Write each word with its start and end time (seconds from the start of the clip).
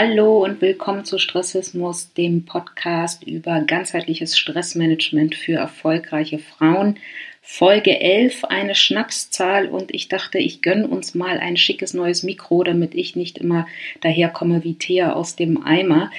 Hallo 0.00 0.44
und 0.44 0.60
willkommen 0.60 1.04
zu 1.04 1.18
Stressismus, 1.18 2.12
dem 2.12 2.44
Podcast 2.44 3.24
über 3.24 3.62
ganzheitliches 3.62 4.38
Stressmanagement 4.38 5.34
für 5.34 5.54
erfolgreiche 5.54 6.38
Frauen. 6.38 7.00
Folge 7.42 8.00
11, 8.00 8.44
eine 8.44 8.76
Schnapszahl 8.76 9.66
und 9.66 9.92
ich 9.92 10.06
dachte, 10.06 10.38
ich 10.38 10.62
gönne 10.62 10.86
uns 10.86 11.16
mal 11.16 11.38
ein 11.40 11.56
schickes 11.56 11.94
neues 11.94 12.22
Mikro, 12.22 12.62
damit 12.62 12.94
ich 12.94 13.16
nicht 13.16 13.38
immer 13.38 13.66
daherkomme 14.00 14.62
wie 14.62 14.76
Thea 14.76 15.14
aus 15.14 15.34
dem 15.34 15.64
Eimer. 15.64 16.12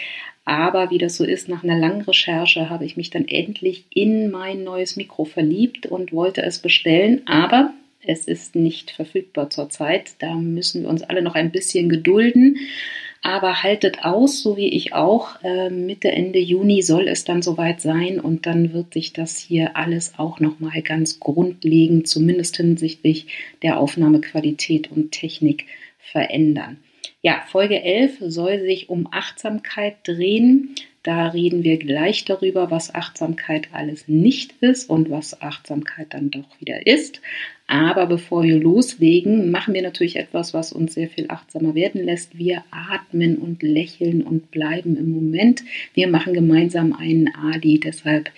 Aber 0.44 0.92
wie 0.92 0.98
das 0.98 1.16
so 1.16 1.24
ist, 1.24 1.48
nach 1.48 1.64
einer 1.64 1.78
langen 1.78 2.02
Recherche 2.02 2.70
habe 2.70 2.84
ich 2.84 2.98
mich 2.98 3.12
dann 3.12 3.30
endlich 3.30 3.86
in 3.92 4.30
mein 4.30 4.66
neues 4.66 4.98
Mikro 4.98 5.24
verliebt 5.24 5.86
und 5.86 6.12
wollte 6.12 6.42
es 6.42 6.60
bestellen. 6.60 7.22
Aber 7.28 7.72
es 8.06 8.28
ist 8.28 8.56
nicht 8.56 8.92
verfügbar 8.92 9.50
zurzeit. 9.50 10.16
Da 10.20 10.34
müssen 10.34 10.82
wir 10.82 10.90
uns 10.90 11.04
alle 11.04 11.22
noch 11.22 11.36
ein 11.36 11.52
bisschen 11.52 11.88
gedulden. 11.88 12.58
Aber 13.22 13.64
haltet 13.64 14.06
aus, 14.06 14.42
so 14.42 14.56
wie 14.56 14.70
ich 14.70 14.94
auch. 14.94 15.44
Äh, 15.44 15.70
Mitte, 15.70 16.10
Ende 16.12 16.40
Juni 16.40 16.82
soll 16.82 17.08
es 17.08 17.26
dann 17.26 17.42
soweit 17.42 17.82
sein 17.82 18.20
und 18.20 18.46
dann 18.46 18.74
wird 18.74 18.94
sich 18.94 19.12
das 19.12 19.38
hier 19.38 19.76
alles 19.76 20.14
auch 20.18 20.40
nochmal 20.40 20.82
ganz 20.82 21.20
grundlegend, 21.20 22.08
zumindest 22.08 22.58
hinsichtlich 22.58 23.28
der 23.62 23.80
Aufnahmequalität 23.80 24.90
und 24.90 25.12
Technik 25.12 25.66
verändern. 26.00 26.78
Ja, 27.22 27.44
Folge 27.48 27.82
11 27.84 28.20
soll 28.22 28.62
sich 28.62 28.90
um 28.90 29.08
Achtsamkeit 29.12 29.98
drehen. 30.06 30.76
Da 31.04 31.28
reden 31.28 31.64
wir 31.64 31.78
gleich 31.78 32.24
darüber, 32.24 32.72
was 32.72 32.96
Achtsamkeit 32.96 33.68
alles 33.74 34.08
nicht 34.08 34.54
ist 34.62 34.90
und 34.90 35.10
was 35.10 35.42
Achtsamkeit 35.42 36.14
dann 36.14 36.32
doch 36.32 36.60
wieder 36.62 36.88
ist. 36.88 37.22
Aber 37.72 38.08
bevor 38.08 38.42
wir 38.42 38.58
loslegen, 38.58 39.52
machen 39.52 39.76
wir 39.76 39.84
natürlich 39.84 40.16
etwas, 40.16 40.56
was 40.56 40.74
uns 40.74 40.96
sehr 40.96 41.08
viel 41.08 41.26
achtsamer 41.30 41.76
werden 41.76 42.04
lässt. 42.04 42.36
Wir 42.36 42.64
atmen 42.72 43.38
und 43.38 43.62
lächeln 43.62 44.24
und 44.24 44.50
bleiben 44.50 44.98
im 44.98 45.12
Moment. 45.12 45.62
Wir 45.94 46.08
machen 46.08 46.34
gemeinsam 46.34 46.94
einen 46.94 47.32
Adi. 47.36 47.80
Deshalb, 47.80 48.32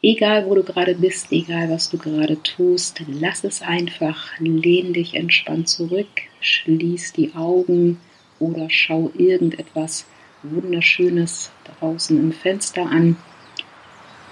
egal 0.00 0.46
wo 0.46 0.54
du 0.54 0.62
gerade 0.62 0.94
bist, 0.94 1.32
egal 1.32 1.68
was 1.68 1.90
du 1.90 1.98
gerade 1.98 2.42
tust, 2.42 3.02
lass 3.06 3.44
es 3.44 3.60
einfach. 3.60 4.32
Lehn 4.40 4.94
dich 4.94 5.16
entspannt 5.16 5.68
zurück, 5.68 6.08
schließ 6.40 7.12
die 7.12 7.34
Augen 7.34 7.98
oder 8.38 8.68
schau 8.70 9.12
irgendetwas 9.18 10.06
Wunderschönes 10.42 11.50
draußen 11.78 12.18
im 12.18 12.32
Fenster 12.32 12.86
an. 12.86 13.16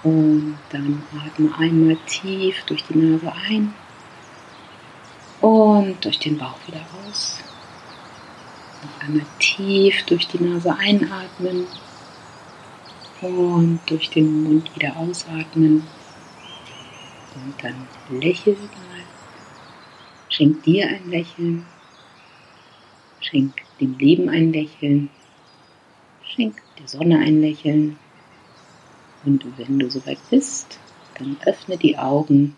Und 0.01 0.57
dann 0.71 1.03
atme 1.27 1.55
einmal 1.59 1.97
tief 2.07 2.63
durch 2.65 2.83
die 2.85 2.97
Nase 2.97 3.31
ein 3.47 3.71
und 5.45 6.03
durch 6.03 6.17
den 6.17 6.39
Bauch 6.39 6.57
wieder 6.65 6.81
aus. 7.07 7.37
Noch 8.81 9.07
einmal 9.07 9.25
tief 9.37 10.03
durch 10.07 10.27
die 10.27 10.43
Nase 10.43 10.75
einatmen 10.75 11.67
und 13.21 13.79
durch 13.85 14.09
den 14.09 14.43
Mund 14.43 14.75
wieder 14.75 14.97
ausatmen. 14.97 15.83
Und 17.35 17.63
dann 17.63 17.87
lächel 18.09 18.53
mal. 18.55 19.03
Schenk 20.29 20.63
dir 20.63 20.87
ein 20.87 21.11
Lächeln. 21.11 21.67
Schenk 23.19 23.53
dem 23.79 23.99
Leben 23.99 24.29
ein 24.29 24.51
Lächeln. 24.51 25.11
Schenk 26.23 26.59
der 26.79 26.87
Sonne 26.87 27.19
ein 27.19 27.41
Lächeln. 27.41 27.99
Und 29.23 29.45
wenn 29.57 29.77
du 29.77 29.91
soweit 29.91 30.19
bist, 30.31 30.79
dann 31.19 31.37
öffne 31.45 31.77
die 31.77 31.99
Augen 31.99 32.55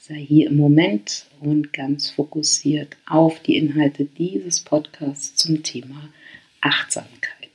sei 0.00 0.14
hier 0.14 0.48
im 0.48 0.56
Moment 0.56 1.26
und 1.40 1.74
ganz 1.74 2.10
fokussiert 2.10 2.96
auf 3.06 3.38
die 3.40 3.58
Inhalte 3.58 4.06
dieses 4.06 4.60
Podcasts 4.60 5.36
zum 5.36 5.62
Thema 5.62 6.08
Achtsamkeit. 6.62 7.50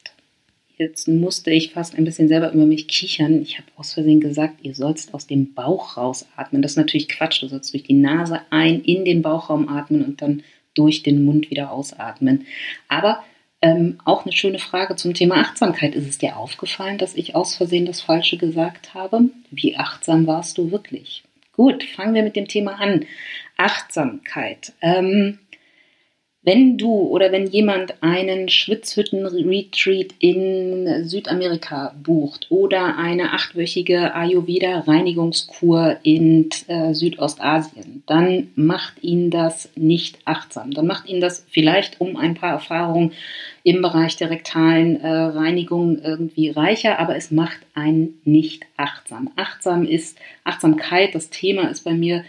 Jetzt 0.77 1.07
musste 1.07 1.49
ich 1.49 1.71
fast 1.71 1.95
ein 1.95 2.05
bisschen 2.05 2.27
selber 2.27 2.53
über 2.53 2.67
mich 2.67 2.87
kichern. 2.87 3.41
Ich 3.41 3.57
habe 3.57 3.67
aus 3.77 3.93
Versehen 3.93 4.19
gesagt, 4.19 4.59
ihr 4.61 4.75
sollst 4.75 5.15
aus 5.15 5.25
dem 5.25 5.55
Bauch 5.55 5.97
rausatmen. 5.97 6.61
Das 6.61 6.73
ist 6.73 6.77
natürlich 6.77 7.09
Quatsch. 7.09 7.41
Du 7.41 7.47
sollst 7.47 7.73
durch 7.73 7.83
die 7.83 7.93
Nase 7.93 8.41
ein, 8.51 8.81
in 8.81 9.05
den 9.05 9.23
Bauchraum 9.23 9.67
atmen 9.67 10.05
und 10.05 10.21
dann 10.21 10.43
durch 10.75 11.01
den 11.01 11.25
Mund 11.25 11.49
wieder 11.49 11.71
ausatmen. 11.71 12.45
Aber 12.89 13.23
ähm, 13.61 13.97
auch 14.05 14.23
eine 14.23 14.33
schöne 14.33 14.59
Frage 14.59 14.95
zum 14.97 15.15
Thema 15.15 15.37
Achtsamkeit. 15.37 15.95
Ist 15.95 16.07
es 16.07 16.17
dir 16.19 16.37
aufgefallen, 16.37 16.99
dass 16.99 17.15
ich 17.15 17.33
aus 17.33 17.55
Versehen 17.55 17.87
das 17.87 18.01
Falsche 18.01 18.37
gesagt 18.37 18.93
habe? 18.93 19.29
Wie 19.49 19.77
achtsam 19.77 20.27
warst 20.27 20.59
du 20.59 20.69
wirklich? 20.69 21.23
Gut, 21.55 21.83
fangen 21.83 22.13
wir 22.13 22.23
mit 22.23 22.35
dem 22.35 22.47
Thema 22.47 22.79
an. 22.79 23.05
Achtsamkeit. 23.57 24.73
Ähm, 24.81 25.39
wenn 26.45 26.77
du 26.77 26.91
oder 26.91 27.31
wenn 27.31 27.47
jemand 27.47 28.03
einen 28.03 28.49
Schwitzhütten-Retreat 28.49 30.13
in 30.19 31.03
Südamerika 31.03 31.95
bucht 32.01 32.45
oder 32.49 32.97
eine 32.97 33.33
achtwöchige 33.33 34.13
Ayurveda-Reinigungskur 34.13 35.97
in 36.03 36.49
äh, 36.67 36.93
Südostasien, 36.93 38.03
dann 38.05 38.51
macht 38.55 39.03
ihn 39.03 39.31
das 39.31 39.69
nicht 39.75 40.19
achtsam. 40.25 40.69
Dann 40.71 40.85
macht 40.85 41.09
ihn 41.09 41.19
das 41.19 41.43
vielleicht 41.49 41.99
um 41.99 42.15
ein 42.15 42.35
paar 42.35 42.51
Erfahrungen 42.51 43.13
im 43.63 43.81
Bereich 43.81 44.15
der 44.15 44.29
rektalen 44.29 45.01
äh, 45.01 45.07
Reinigung 45.07 45.97
irgendwie 45.97 46.51
reicher, 46.51 46.99
aber 46.99 47.15
es 47.15 47.31
macht 47.31 47.57
einen 47.73 48.21
nicht 48.23 48.67
achtsam. 48.77 49.31
Achtsam 49.35 49.87
ist 49.87 50.19
Achtsamkeit. 50.43 51.15
Das 51.15 51.31
Thema 51.31 51.71
ist 51.71 51.83
bei 51.83 51.93
mir 51.93 52.23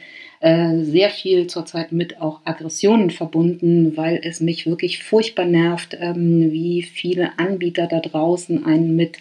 äh, 0.47 0.85
sehr 0.85 1.11
viel 1.11 1.49
zurzeit 1.49 1.91
mit 1.91 2.21
auch 2.21 2.41
Aggressionen 2.45 3.11
verbunden, 3.11 3.97
weil 3.97 4.21
es 4.23 4.39
mich 4.39 4.65
wirklich 4.65 5.03
furchtbar 5.03 5.45
nervt, 5.45 5.99
ähm, 6.01 6.53
wie 6.53 6.83
viele 6.83 7.37
Anbieter 7.37 7.89
da 7.89 7.99
draußen 7.99 8.65
einen 8.65 8.95
mit 8.95 9.17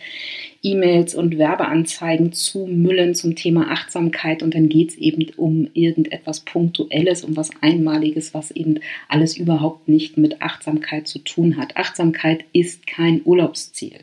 E-Mails 0.61 1.15
und 1.15 1.39
Werbeanzeigen 1.39 2.31
zu 2.31 2.67
Müllen 2.67 3.15
zum 3.15 3.35
Thema 3.35 3.71
Achtsamkeit 3.71 4.43
und 4.43 4.53
dann 4.53 4.69
geht 4.69 4.91
es 4.91 4.97
eben 4.97 5.25
um 5.35 5.67
irgendetwas 5.73 6.41
Punktuelles, 6.41 7.23
um 7.23 7.35
was 7.35 7.49
Einmaliges, 7.59 8.35
was 8.35 8.51
eben 8.51 8.79
alles 9.09 9.35
überhaupt 9.35 9.87
nicht 9.87 10.17
mit 10.17 10.43
Achtsamkeit 10.43 11.07
zu 11.07 11.17
tun 11.17 11.57
hat. 11.57 11.75
Achtsamkeit 11.75 12.45
ist 12.53 12.85
kein 12.85 13.21
Urlaubsziel. 13.25 13.95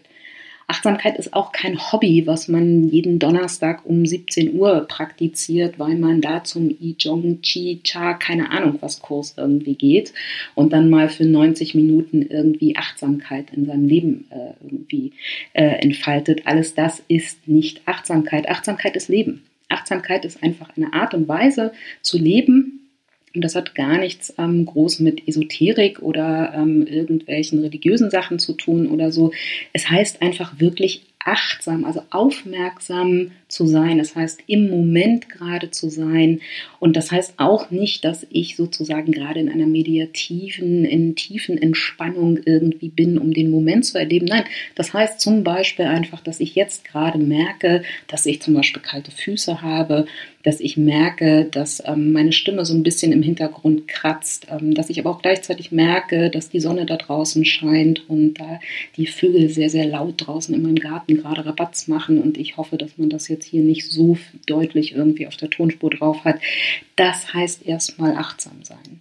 Achtsamkeit 0.66 1.18
ist 1.18 1.34
auch 1.34 1.52
kein 1.52 1.78
Hobby, 1.78 2.26
was 2.26 2.48
man 2.48 2.88
jeden 2.88 3.18
Donnerstag 3.18 3.84
um 3.84 4.06
17 4.06 4.54
Uhr 4.54 4.86
praktiziert, 4.88 5.78
weil 5.78 5.96
man 5.96 6.20
da 6.20 6.44
zum 6.44 6.70
I 6.70 6.96
Jong 6.98 7.40
Chi 7.42 7.80
Cha, 7.82 8.14
keine 8.14 8.50
Ahnung 8.50 8.78
was 8.80 9.00
Kurs 9.00 9.34
irgendwie 9.36 9.74
geht 9.74 10.12
und 10.54 10.72
dann 10.72 10.90
mal 10.90 11.08
für 11.08 11.24
90 11.24 11.74
Minuten 11.74 12.22
irgendwie 12.22 12.76
Achtsamkeit 12.76 13.52
in 13.52 13.66
seinem 13.66 13.86
Leben 13.86 14.26
äh, 14.30 14.52
irgendwie 14.62 15.12
äh, 15.52 15.64
entfaltet. 15.64 16.46
Alles 16.46 16.74
das 16.74 17.02
ist 17.08 17.46
nicht 17.48 17.82
Achtsamkeit. 17.86 18.48
Achtsamkeit 18.48 18.96
ist 18.96 19.08
Leben. 19.08 19.42
Achtsamkeit 19.68 20.24
ist 20.24 20.42
einfach 20.42 20.76
eine 20.76 20.92
Art 20.92 21.14
und 21.14 21.28
Weise 21.28 21.72
zu 22.02 22.18
leben, 22.18 22.81
und 23.34 23.42
das 23.42 23.54
hat 23.54 23.74
gar 23.74 23.98
nichts 23.98 24.34
ähm, 24.38 24.66
groß 24.66 25.00
mit 25.00 25.26
Esoterik 25.26 26.00
oder 26.00 26.52
ähm, 26.54 26.86
irgendwelchen 26.86 27.60
religiösen 27.60 28.10
Sachen 28.10 28.38
zu 28.38 28.52
tun 28.52 28.88
oder 28.88 29.10
so. 29.10 29.32
Es 29.72 29.88
heißt 29.88 30.22
einfach 30.22 30.60
wirklich 30.60 31.02
achtsam, 31.24 31.84
also 31.84 32.02
aufmerksam 32.10 33.30
zu 33.48 33.66
sein. 33.66 33.98
Das 33.98 34.16
heißt, 34.16 34.40
im 34.46 34.70
Moment 34.70 35.28
gerade 35.28 35.70
zu 35.70 35.88
sein. 35.88 36.40
Und 36.80 36.96
das 36.96 37.12
heißt 37.12 37.34
auch 37.36 37.70
nicht, 37.70 38.04
dass 38.04 38.26
ich 38.30 38.56
sozusagen 38.56 39.12
gerade 39.12 39.40
in 39.40 39.48
einer 39.48 39.66
mediativen, 39.66 40.84
in 40.84 41.14
tiefen 41.14 41.58
Entspannung 41.58 42.38
irgendwie 42.44 42.88
bin, 42.88 43.18
um 43.18 43.32
den 43.32 43.50
Moment 43.50 43.84
zu 43.84 43.98
erleben. 43.98 44.26
Nein, 44.26 44.44
das 44.74 44.94
heißt 44.94 45.20
zum 45.20 45.44
Beispiel 45.44 45.84
einfach, 45.84 46.20
dass 46.20 46.40
ich 46.40 46.54
jetzt 46.54 46.84
gerade 46.84 47.18
merke, 47.18 47.82
dass 48.08 48.26
ich 48.26 48.40
zum 48.42 48.54
Beispiel 48.54 48.82
kalte 48.82 49.10
Füße 49.10 49.62
habe, 49.62 50.06
dass 50.42 50.60
ich 50.60 50.76
merke, 50.76 51.44
dass 51.50 51.82
ähm, 51.86 52.12
meine 52.12 52.32
Stimme 52.32 52.64
so 52.64 52.74
ein 52.74 52.82
bisschen 52.82 53.12
im 53.12 53.22
Hintergrund 53.22 53.88
kratzt, 53.88 54.46
ähm, 54.50 54.74
dass 54.74 54.90
ich 54.90 54.98
aber 54.98 55.10
auch 55.10 55.22
gleichzeitig 55.22 55.72
merke, 55.72 56.30
dass 56.30 56.48
die 56.48 56.60
Sonne 56.60 56.86
da 56.86 56.96
draußen 56.96 57.44
scheint 57.44 58.08
und 58.08 58.34
da 58.34 58.60
die 58.96 59.06
Vögel 59.06 59.48
sehr, 59.48 59.70
sehr 59.70 59.86
laut 59.86 60.26
draußen 60.26 60.54
in 60.54 60.62
meinem 60.62 60.76
Garten 60.76 61.16
gerade 61.16 61.46
Rabatz 61.46 61.88
machen 61.88 62.18
und 62.18 62.38
ich 62.38 62.56
hoffe, 62.56 62.76
dass 62.76 62.98
man 62.98 63.10
das 63.10 63.28
jetzt 63.28 63.44
hier 63.44 63.62
nicht 63.62 63.90
so 63.90 64.18
deutlich 64.46 64.94
irgendwie 64.94 65.26
auf 65.26 65.36
der 65.36 65.50
Tonspur 65.50 65.90
drauf 65.90 66.24
hat. 66.24 66.40
Das 66.96 67.32
heißt 67.32 67.66
erstmal 67.66 68.16
achtsam 68.16 68.62
sein. 68.62 69.00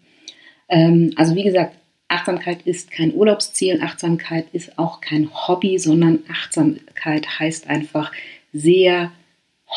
Ähm, 0.69 1.13
also 1.15 1.35
wie 1.35 1.43
gesagt, 1.43 1.75
Achtsamkeit 2.07 2.63
ist 2.65 2.91
kein 2.91 3.13
Urlaubsziel, 3.13 3.81
Achtsamkeit 3.81 4.45
ist 4.51 4.77
auch 4.77 4.99
kein 4.99 5.29
Hobby, 5.33 5.79
sondern 5.79 6.19
Achtsamkeit 6.29 7.39
heißt 7.39 7.67
einfach 7.67 8.11
sehr 8.51 9.11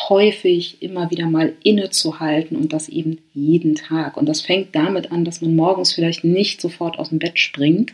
häufig 0.09 0.81
immer 0.81 1.09
wieder 1.09 1.27
mal 1.27 1.53
innezuhalten 1.63 2.57
und 2.57 2.73
das 2.73 2.89
eben 2.89 3.19
jeden 3.33 3.75
Tag. 3.75 4.17
Und 4.17 4.27
das 4.27 4.41
fängt 4.41 4.75
damit 4.75 5.11
an, 5.11 5.25
dass 5.25 5.41
man 5.41 5.55
morgens 5.55 5.93
vielleicht 5.93 6.23
nicht 6.23 6.61
sofort 6.61 6.99
aus 6.99 7.09
dem 7.09 7.19
Bett 7.19 7.39
springt, 7.39 7.93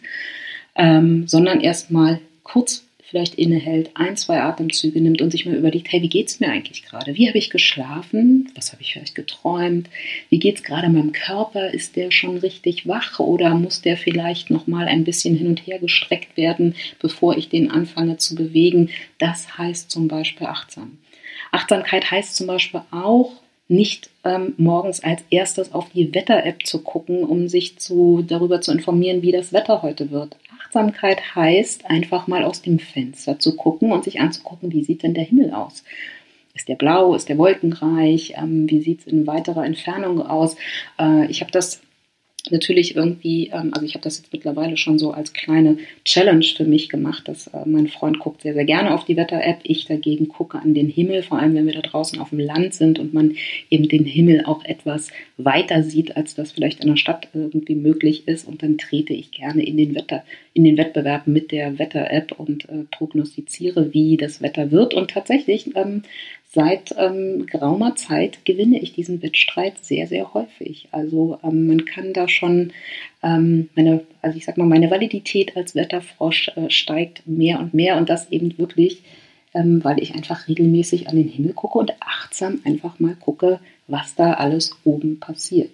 ähm, 0.75 1.27
sondern 1.27 1.61
erst 1.61 1.91
mal 1.91 2.19
kurz 2.43 2.83
vielleicht 3.11 3.35
innehält, 3.35 3.91
ein, 3.93 4.15
zwei 4.15 4.41
Atemzüge 4.41 5.01
nimmt 5.01 5.21
und 5.21 5.31
sich 5.31 5.45
mal 5.45 5.55
überlegt, 5.55 5.91
hey, 5.91 6.01
wie 6.01 6.07
geht 6.07 6.29
es 6.29 6.39
mir 6.39 6.47
eigentlich 6.47 6.83
gerade? 6.85 7.13
Wie 7.15 7.27
habe 7.27 7.37
ich 7.37 7.49
geschlafen? 7.49 8.49
Was 8.55 8.71
habe 8.71 8.81
ich 8.81 8.93
vielleicht 8.93 9.15
geträumt? 9.15 9.89
Wie 10.29 10.39
geht 10.39 10.55
es 10.55 10.63
gerade 10.63 10.87
meinem 10.87 11.11
Körper? 11.11 11.71
Ist 11.73 11.97
der 11.97 12.09
schon 12.11 12.37
richtig 12.37 12.87
wach 12.87 13.19
oder 13.19 13.53
muss 13.53 13.81
der 13.81 13.97
vielleicht 13.97 14.49
noch 14.49 14.65
mal 14.65 14.87
ein 14.87 15.03
bisschen 15.03 15.35
hin 15.35 15.47
und 15.47 15.67
her 15.67 15.77
gestreckt 15.77 16.37
werden, 16.37 16.73
bevor 16.99 17.37
ich 17.37 17.49
den 17.49 17.69
anfange 17.69 18.15
zu 18.15 18.33
bewegen? 18.33 18.89
Das 19.17 19.57
heißt 19.57 19.91
zum 19.91 20.07
Beispiel 20.07 20.47
achtsam. 20.47 20.97
Achtsamkeit 21.51 22.09
heißt 22.09 22.35
zum 22.35 22.47
Beispiel 22.47 22.81
auch, 22.91 23.41
nicht 23.71 24.09
ähm, 24.25 24.53
morgens 24.57 25.01
als 25.01 25.23
erstes 25.29 25.73
auf 25.73 25.89
die 25.91 26.13
Wetter-App 26.13 26.65
zu 26.65 26.83
gucken, 26.83 27.23
um 27.23 27.47
sich 27.47 27.79
zu, 27.79 28.21
darüber 28.21 28.59
zu 28.59 28.73
informieren, 28.73 29.21
wie 29.21 29.31
das 29.31 29.53
Wetter 29.53 29.81
heute 29.81 30.11
wird. 30.11 30.35
Achtsamkeit 30.61 31.35
heißt, 31.35 31.89
einfach 31.89 32.27
mal 32.27 32.43
aus 32.43 32.61
dem 32.61 32.79
Fenster 32.79 33.39
zu 33.39 33.55
gucken 33.55 33.93
und 33.93 34.03
sich 34.03 34.19
anzugucken, 34.19 34.73
wie 34.73 34.83
sieht 34.83 35.03
denn 35.03 35.13
der 35.13 35.23
Himmel 35.23 35.53
aus? 35.53 35.85
Ist 36.53 36.67
der 36.67 36.75
blau? 36.75 37.15
Ist 37.15 37.29
der 37.29 37.37
wolkenreich? 37.37 38.33
Ähm, 38.35 38.69
wie 38.69 38.81
sieht 38.81 39.01
es 39.01 39.07
in 39.07 39.25
weiterer 39.25 39.65
Entfernung 39.65 40.21
aus? 40.21 40.57
Äh, 40.99 41.27
ich 41.27 41.39
habe 41.39 41.51
das 41.51 41.81
natürlich 42.51 42.95
irgendwie, 42.95 43.51
ähm, 43.53 43.73
also 43.73 43.85
ich 43.85 43.93
habe 43.93 44.03
das 44.03 44.17
jetzt 44.17 44.33
mittlerweile 44.33 44.77
schon 44.77 44.99
so 44.99 45.11
als 45.11 45.33
kleine 45.33 45.77
Challenge 46.05 46.45
für 46.45 46.65
mich 46.65 46.89
gemacht, 46.89 47.27
dass 47.27 47.47
äh, 47.47 47.65
mein 47.65 47.87
Freund 47.87 48.19
guckt 48.19 48.41
sehr, 48.41 48.53
sehr 48.53 48.65
gerne 48.65 48.93
auf 48.93 49.05
die 49.05 49.17
Wetter-App. 49.17 49.59
Ich 49.63 49.85
dagegen 49.85 50.27
gucke 50.27 50.59
an 50.59 50.73
den 50.73 50.89
Himmel, 50.89 51.23
vor 51.23 51.39
allem 51.39 51.55
wenn 51.55 51.65
wir 51.65 51.73
da 51.73 51.81
draußen 51.81 52.19
auf 52.19 52.29
dem 52.29 52.39
Land 52.39 52.73
sind 52.73 52.99
und 52.99 53.13
man 53.13 53.35
eben 53.69 53.87
den 53.87 54.05
Himmel 54.05 54.45
auch 54.45 54.63
etwas 54.65 55.09
weiter 55.37 55.83
sieht, 55.83 56.15
als 56.17 56.35
das 56.35 56.51
vielleicht 56.51 56.81
in 56.81 56.89
der 56.89 56.97
Stadt 56.97 57.27
irgendwie 57.33 57.75
möglich 57.75 58.27
ist. 58.27 58.47
Und 58.47 58.63
dann 58.63 58.77
trete 58.77 59.13
ich 59.13 59.31
gerne 59.31 59.63
in 59.63 59.77
den 59.77 59.95
Wetter, 59.95 60.23
in 60.53 60.63
den 60.63 60.77
Wettbewerb 60.77 61.27
mit 61.27 61.51
der 61.51 61.79
Wetter-App 61.79 62.39
und 62.39 62.69
äh, 62.69 62.83
prognostiziere, 62.91 63.93
wie 63.93 64.17
das 64.17 64.41
Wetter 64.41 64.71
wird. 64.71 64.93
Und 64.93 65.11
tatsächlich 65.11 65.75
ähm, 65.75 66.03
seit 66.53 66.93
ähm, 66.97 67.45
geraumer 67.45 67.95
Zeit 67.95 68.43
gewinne 68.43 68.79
ich 68.79 68.91
diesen 68.93 69.21
Wettstreit 69.21 69.75
sehr, 69.81 70.07
sehr 70.07 70.33
häufig. 70.33 70.89
Also 70.91 71.39
ähm, 71.43 71.67
man 71.67 71.85
kann 71.85 72.11
da 72.11 72.27
schon 72.27 72.73
ähm, 73.23 73.69
meine, 73.75 74.01
also 74.21 74.37
ich 74.37 74.45
sag 74.45 74.57
mal, 74.57 74.67
meine 74.67 74.91
Validität 74.91 75.55
als 75.55 75.75
Wetterfrosch 75.75 76.49
äh, 76.57 76.69
steigt 76.69 77.25
mehr 77.25 77.59
und 77.59 77.73
mehr 77.73 77.95
und 77.95 78.09
das 78.09 78.29
eben 78.31 78.57
wirklich, 78.57 79.01
ähm, 79.53 79.81
weil 79.83 80.01
ich 80.03 80.13
einfach 80.13 80.49
regelmäßig 80.49 81.07
an 81.07 81.15
den 81.15 81.29
Himmel 81.29 81.53
gucke 81.53 81.79
und 81.79 81.93
achtsam 82.01 82.59
einfach 82.65 82.99
mal 82.99 83.15
gucke, 83.15 83.61
was 83.87 84.15
da 84.15 84.33
alles 84.33 84.71
oben 84.83 85.19
passiert. 85.19 85.71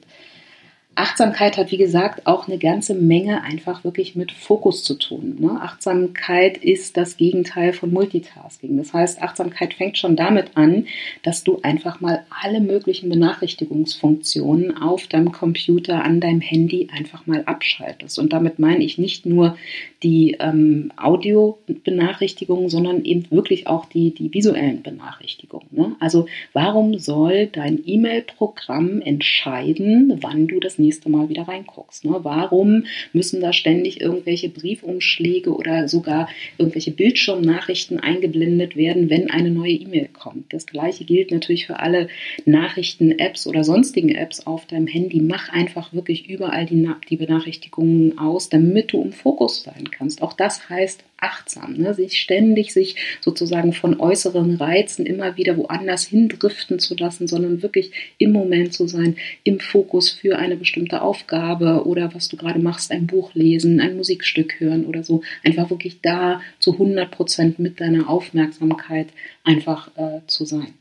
Achtsamkeit 0.97 1.57
hat, 1.57 1.71
wie 1.71 1.77
gesagt, 1.77 2.25
auch 2.25 2.47
eine 2.47 2.57
ganze 2.57 2.95
Menge 2.95 3.43
einfach 3.43 3.83
wirklich 3.83 4.15
mit 4.15 4.31
Fokus 4.31 4.83
zu 4.83 4.95
tun. 4.95 5.37
Ne? 5.39 5.51
Achtsamkeit 5.61 6.57
ist 6.57 6.97
das 6.97 7.17
Gegenteil 7.17 7.71
von 7.71 7.93
Multitasking. 7.93 8.75
Das 8.77 8.93
heißt, 8.93 9.21
Achtsamkeit 9.21 9.75
fängt 9.75 9.99
schon 9.99 10.15
damit 10.15 10.57
an, 10.57 10.87
dass 11.21 11.43
du 11.43 11.59
einfach 11.61 12.01
mal 12.01 12.25
alle 12.29 12.61
möglichen 12.61 13.09
Benachrichtigungsfunktionen 13.09 14.75
auf 14.75 15.05
deinem 15.05 15.31
Computer, 15.31 16.03
an 16.03 16.19
deinem 16.19 16.41
Handy 16.41 16.89
einfach 16.91 17.27
mal 17.27 17.43
abschaltest. 17.45 18.17
Und 18.17 18.33
damit 18.33 18.57
meine 18.57 18.83
ich 18.83 18.97
nicht 18.97 19.27
nur 19.27 19.55
die 20.01 20.37
ähm, 20.39 20.91
Audio-Benachrichtigungen, 20.97 22.69
sondern 22.69 23.05
eben 23.05 23.29
wirklich 23.29 23.67
auch 23.67 23.85
die, 23.85 24.15
die 24.15 24.33
visuellen 24.33 24.81
Benachrichtigungen. 24.81 25.67
Ne? 25.69 25.95
Also 25.99 26.25
warum 26.53 26.97
soll 26.97 27.45
dein 27.45 27.79
E-Mail-Programm 27.85 29.01
entscheiden, 29.01 30.17
wann 30.21 30.47
du 30.47 30.59
das 30.59 30.79
nächste 30.79 30.86
Mal 31.09 31.29
wieder 31.29 31.47
reinguckst. 31.47 32.05
Ne? 32.05 32.19
Warum 32.21 32.85
müssen 33.13 33.41
da 33.41 33.53
ständig 33.53 34.01
irgendwelche 34.01 34.49
Briefumschläge 34.49 35.53
oder 35.53 35.87
sogar 35.87 36.29
irgendwelche 36.57 36.91
Bildschirmnachrichten 36.91 37.99
eingeblendet 37.99 38.75
werden, 38.75 39.09
wenn 39.09 39.29
eine 39.29 39.51
neue 39.51 39.73
E-Mail 39.73 40.09
kommt? 40.11 40.53
Das 40.53 40.65
gleiche 40.65 41.05
gilt 41.05 41.31
natürlich 41.31 41.67
für 41.67 41.79
alle 41.79 42.07
Nachrichten-Apps 42.45 43.47
oder 43.47 43.63
sonstigen 43.63 44.09
Apps 44.09 44.45
auf 44.45 44.65
deinem 44.65 44.87
Handy. 44.87 45.21
Mach 45.21 45.49
einfach 45.49 45.93
wirklich 45.93 46.29
überall 46.29 46.65
die, 46.65 46.89
die 47.09 47.17
Benachrichtigungen 47.17 48.17
aus, 48.17 48.49
damit 48.49 48.93
du 48.93 49.01
im 49.01 49.11
Fokus 49.11 49.63
sein 49.63 49.89
kannst. 49.91 50.21
Auch 50.21 50.33
das 50.33 50.69
heißt 50.69 51.03
achtsam, 51.17 51.73
ne? 51.73 51.93
sich 51.93 52.19
ständig 52.19 52.73
sich 52.73 52.95
sozusagen 53.21 53.73
von 53.73 53.99
äußeren 53.99 54.55
Reizen 54.55 55.05
immer 55.05 55.37
wieder 55.37 55.57
woanders 55.57 56.05
hindriften 56.05 56.79
zu 56.79 56.95
lassen, 56.95 57.27
sondern 57.27 57.61
wirklich 57.63 57.91
im 58.17 58.31
Moment 58.31 58.73
zu 58.73 58.87
sein, 58.87 59.17
im 59.43 59.59
Fokus 59.59 60.09
für 60.11 60.37
eine 60.37 60.55
bestimmte 60.55 61.01
Aufgabe 61.01 61.85
oder 61.85 62.13
was 62.13 62.27
du 62.29 62.37
gerade 62.37 62.59
machst, 62.59 62.91
ein 62.91 63.07
Buch 63.07 63.33
lesen, 63.33 63.79
ein 63.79 63.97
Musikstück 63.97 64.59
hören 64.59 64.85
oder 64.85 65.03
so, 65.03 65.21
einfach 65.43 65.69
wirklich 65.69 66.01
da 66.01 66.41
zu 66.59 66.73
100 66.73 67.09
Prozent 67.09 67.59
mit 67.59 67.79
deiner 67.79 68.09
Aufmerksamkeit 68.09 69.07
einfach 69.43 69.89
äh, 69.97 70.21
zu 70.27 70.45
sein. 70.45 70.73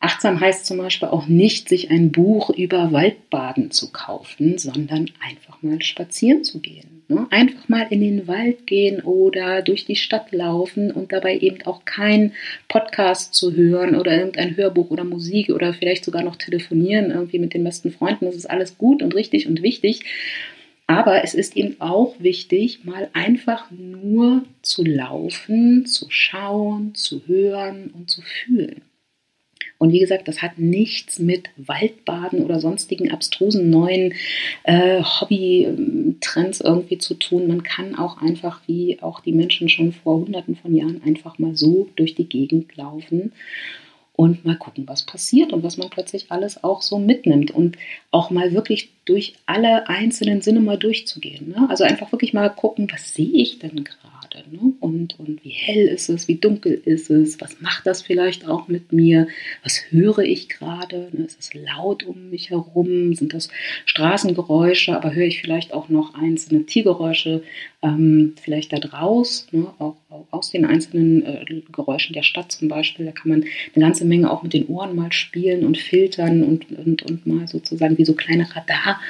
Achtsam 0.00 0.40
heißt 0.40 0.66
zum 0.66 0.78
Beispiel 0.78 1.08
auch 1.08 1.26
nicht, 1.26 1.68
sich 1.68 1.90
ein 1.90 2.12
Buch 2.12 2.50
über 2.50 2.92
Waldbaden 2.92 3.70
zu 3.70 3.90
kaufen, 3.92 4.58
sondern 4.58 5.10
einfach 5.26 5.62
mal 5.62 5.82
spazieren 5.82 6.44
zu 6.44 6.60
gehen. 6.60 7.02
Ne? 7.08 7.26
Einfach 7.30 7.68
mal 7.68 7.86
in 7.90 8.00
den 8.00 8.26
Wald 8.26 8.66
gehen 8.66 9.00
oder 9.02 9.62
durch 9.62 9.84
die 9.84 9.96
Stadt 9.96 10.32
laufen 10.32 10.90
und 10.90 11.12
dabei 11.12 11.38
eben 11.38 11.62
auch 11.62 11.84
kein 11.84 12.32
Podcast 12.68 13.34
zu 13.34 13.54
hören 13.54 13.96
oder 13.96 14.16
irgendein 14.16 14.56
Hörbuch 14.56 14.90
oder 14.90 15.04
Musik 15.04 15.50
oder 15.50 15.72
vielleicht 15.72 16.04
sogar 16.04 16.22
noch 16.22 16.36
telefonieren 16.36 17.10
irgendwie 17.10 17.38
mit 17.38 17.54
den 17.54 17.64
besten 17.64 17.90
Freunden. 17.90 18.26
Das 18.26 18.36
ist 18.36 18.50
alles 18.50 18.76
gut 18.76 19.02
und 19.02 19.14
richtig 19.14 19.46
und 19.46 19.62
wichtig. 19.62 20.04
Aber 20.86 21.24
es 21.24 21.34
ist 21.34 21.56
eben 21.56 21.80
auch 21.80 22.14
wichtig, 22.20 22.84
mal 22.84 23.08
einfach 23.12 23.70
nur 23.70 24.44
zu 24.62 24.84
laufen, 24.84 25.86
zu 25.86 26.06
schauen, 26.10 26.94
zu 26.94 27.26
hören 27.26 27.90
und 27.92 28.10
zu 28.10 28.22
fühlen. 28.22 28.82
Und 29.78 29.92
wie 29.92 29.98
gesagt, 29.98 30.28
das 30.28 30.42
hat 30.42 30.58
nichts 30.58 31.18
mit 31.18 31.50
Waldbaden 31.56 32.44
oder 32.44 32.60
sonstigen 32.60 33.10
abstrusen 33.10 33.70
neuen 33.70 34.14
äh, 34.64 35.02
Hobbytrends 35.02 36.60
irgendwie 36.60 36.98
zu 36.98 37.14
tun. 37.14 37.46
Man 37.46 37.62
kann 37.62 37.94
auch 37.94 38.20
einfach, 38.20 38.60
wie 38.66 39.02
auch 39.02 39.20
die 39.20 39.32
Menschen 39.32 39.68
schon 39.68 39.92
vor 39.92 40.20
hunderten 40.20 40.56
von 40.56 40.74
Jahren, 40.74 41.02
einfach 41.04 41.38
mal 41.38 41.56
so 41.56 41.88
durch 41.96 42.14
die 42.14 42.28
Gegend 42.28 42.76
laufen 42.76 43.32
und 44.14 44.44
mal 44.46 44.56
gucken, 44.56 44.88
was 44.88 45.04
passiert 45.04 45.52
und 45.52 45.62
was 45.62 45.76
man 45.76 45.90
plötzlich 45.90 46.32
alles 46.32 46.64
auch 46.64 46.80
so 46.80 46.98
mitnimmt 46.98 47.50
und 47.50 47.76
auch 48.10 48.30
mal 48.30 48.52
wirklich 48.52 48.90
durch 49.04 49.34
alle 49.44 49.88
einzelnen 49.88 50.40
Sinne 50.40 50.60
mal 50.60 50.78
durchzugehen. 50.78 51.50
Ne? 51.50 51.66
Also 51.68 51.84
einfach 51.84 52.12
wirklich 52.12 52.32
mal 52.32 52.48
gucken, 52.48 52.88
was 52.90 53.14
sehe 53.14 53.32
ich 53.32 53.58
denn 53.58 53.84
gerade? 53.84 54.15
Gerade? 54.30 54.44
Ne? 54.50 54.72
Und, 54.80 55.18
und 55.18 55.44
wie 55.44 55.50
hell 55.50 55.88
ist 55.88 56.08
es, 56.08 56.28
wie 56.28 56.36
dunkel 56.36 56.80
ist 56.84 57.10
es, 57.10 57.40
was 57.40 57.60
macht 57.60 57.86
das 57.86 58.02
vielleicht 58.02 58.46
auch 58.46 58.68
mit 58.68 58.92
mir, 58.92 59.28
was 59.62 59.80
höre 59.90 60.20
ich 60.20 60.48
gerade, 60.48 61.08
ne? 61.12 61.24
ist 61.24 61.38
es 61.38 61.54
laut 61.54 62.04
um 62.04 62.30
mich 62.30 62.50
herum, 62.50 63.14
sind 63.14 63.34
das 63.34 63.48
Straßengeräusche, 63.84 64.96
aber 64.96 65.14
höre 65.14 65.26
ich 65.26 65.40
vielleicht 65.40 65.72
auch 65.72 65.88
noch 65.88 66.14
einzelne 66.14 66.64
Tiergeräusche, 66.64 67.42
ähm, 67.82 68.34
vielleicht 68.40 68.72
da 68.72 68.78
draus, 68.78 69.46
ne? 69.52 69.66
auch, 69.78 69.96
auch, 70.10 70.26
aus 70.30 70.50
den 70.50 70.64
einzelnen 70.64 71.24
äh, 71.24 71.44
Geräuschen 71.72 72.14
der 72.14 72.22
Stadt 72.22 72.52
zum 72.52 72.68
Beispiel, 72.68 73.06
da 73.06 73.12
kann 73.12 73.30
man 73.30 73.44
eine 73.74 73.84
ganze 73.84 74.04
Menge 74.04 74.30
auch 74.30 74.42
mit 74.42 74.52
den 74.52 74.66
Ohren 74.66 74.96
mal 74.96 75.12
spielen 75.12 75.64
und 75.64 75.78
filtern 75.78 76.42
und, 76.42 76.70
und, 76.70 77.02
und 77.02 77.26
mal 77.26 77.48
sozusagen 77.48 77.98
wie 77.98 78.04
so 78.04 78.14
kleine 78.14 78.48
Radar 78.54 79.00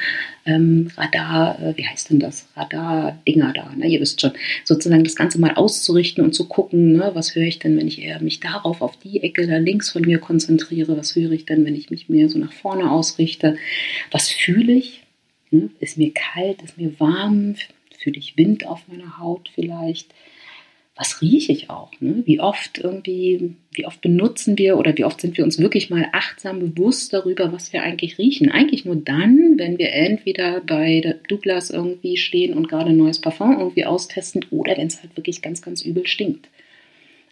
ähm, 0.47 0.91
Radar, 0.97 1.61
äh, 1.61 1.77
wie 1.77 1.87
heißt 1.87 2.11
denn 2.11 2.21
das? 2.21 2.49
Radar-Dinger 2.57 3.53
da, 3.53 3.73
ne? 3.77 3.87
ihr 3.89 4.01
wisst 4.01 4.21
schon, 4.21 4.33
sozusagen 4.65 5.05
das 5.05 5.17
Ganze 5.17 5.41
mal 5.41 5.55
auszurichten 5.55 6.25
und 6.25 6.35
zu 6.35 6.49
gucken, 6.49 6.93
ne? 6.93 7.11
was 7.15 7.35
höre 7.35 7.45
ich 7.45 7.59
denn, 7.59 7.77
wenn 7.77 7.89
ich 7.89 8.01
eher 8.01 8.21
mich 8.21 8.41
darauf, 8.41 8.81
auf 8.81 8.97
die 8.97 9.23
Ecke 9.23 9.47
da 9.47 9.59
links 9.59 9.91
von 9.91 10.03
mir 10.03 10.19
konzentriere, 10.19 10.97
was 10.97 11.15
höre 11.15 11.33
ich 11.33 11.45
denn, 11.45 11.65
wenn 11.65 11.75
ich 11.75 11.91
mich 11.91 12.09
mehr 12.09 12.29
so 12.29 12.39
nach 12.39 12.53
vorne 12.53 12.91
ausrichte, 12.91 13.57
was 14.11 14.29
fühle 14.31 14.73
ich? 14.73 15.03
Ne? 15.51 15.71
Ist 15.81 15.99
mir 15.99 16.13
kalt, 16.13 16.63
ist 16.63 16.79
mir 16.79 16.99
warm, 16.99 17.57
fühle 17.99 18.19
ich 18.19 18.37
Wind 18.37 18.67
auf 18.67 18.89
meiner 18.89 19.19
Haut 19.19 19.51
vielleicht? 19.55 20.15
Was 20.97 21.21
rieche 21.21 21.53
ich 21.53 21.69
auch? 21.69 21.93
Ne? 22.01 22.23
Wie 22.25 22.41
oft 22.41 22.79
irgendwie, 22.79 23.55
wie 23.73 23.85
oft 23.85 24.01
benutzen 24.01 24.57
wir 24.57 24.79
oder 24.79 24.97
wie 24.97 25.05
oft 25.05 25.21
sind 25.21 25.37
wir 25.37 25.45
uns 25.45 25.59
wirklich 25.59 25.91
mal 25.91 26.09
achtsam 26.13 26.59
bewusst 26.59 27.13
darüber, 27.13 27.53
was 27.53 27.75
wir 27.75 27.83
eigentlich 27.83 28.19
riechen? 28.19 28.51
Eigentlich 28.51 28.87
nur 28.87 28.97
dann, 28.97 29.55
wenn 29.59 29.79
wir 29.79 29.93
entweder 29.93 30.61
bei 30.61 31.17
Douglas 31.29 31.69
irgendwie 31.69 32.17
stehen 32.17 32.55
und 32.55 32.69
gerade 32.69 32.91
ein 32.91 32.97
neues 32.97 33.21
Parfum 33.21 33.59
irgendwie 33.59 33.85
austesten 33.85 34.47
oder 34.51 34.77
wenn 34.79 34.87
es 34.87 35.03
halt 35.03 35.15
wirklich 35.17 35.43
ganz, 35.43 35.61
ganz 35.61 35.83
übel 35.83 36.07
stinkt. 36.07 36.49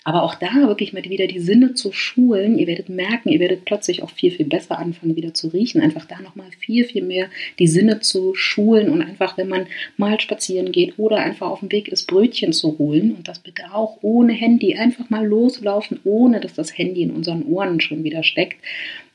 Aber 0.07 0.23
auch 0.23 0.35
da 0.35 0.55
wirklich 0.55 0.93
mal 0.93 1.03
wieder 1.03 1.27
die 1.27 1.41
Sinne 1.41 1.73
zu 1.73 1.91
schulen. 1.91 2.59
Ihr 2.59 2.67
werdet 2.67 2.91
merken, 2.91 3.31
ihr 3.31 3.41
werdet 3.41 3.65
plötzlich 3.65 4.03
auch 4.03 4.11
viel, 4.11 4.31
viel 4.31 4.45
besser 4.45 4.79
anfangen, 4.79 5.17
wieder 5.17 5.33
zu 5.33 5.49
riechen. 5.49 5.81
Einfach 5.81 6.05
da 6.05 6.21
nochmal 6.21 6.51
viel, 6.59 6.85
viel 6.85 7.03
mehr 7.03 7.31
die 7.59 7.67
Sinne 7.67 8.01
zu 8.01 8.35
schulen 8.35 8.91
und 8.91 9.01
einfach, 9.01 9.39
wenn 9.39 9.49
man 9.49 9.67
mal 9.97 10.21
spazieren 10.21 10.73
geht 10.73 10.99
oder 10.99 11.17
einfach 11.17 11.49
auf 11.49 11.61
dem 11.61 11.73
Weg 11.73 11.89
ist, 11.89 12.07
Brötchen 12.07 12.53
zu 12.53 12.79
holen 12.79 13.15
und 13.15 13.29
das 13.29 13.39
bitte 13.39 13.73
auch 13.73 13.99
ohne 14.03 14.35
Handy. 14.35 14.75
Einfach 14.75 15.09
mal 15.09 15.27
loslaufen, 15.27 15.99
ohne 16.05 16.41
dass 16.41 16.53
das 16.53 16.77
Handy 16.77 17.03
in 17.03 17.11
unseren 17.11 17.45
Ohren 17.45 17.81
schon 17.81 18.05
wieder 18.05 18.23
steckt. 18.23 18.59